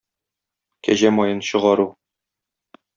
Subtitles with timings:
[0.87, 1.89] Кәҗә маен чыгару.